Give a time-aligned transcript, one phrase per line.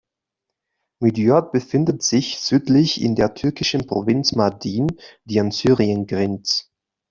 [0.99, 4.87] Midyat befindet sich südlich in der türkischen Provinz Mardin,
[5.25, 6.71] die an Syrien grenzt.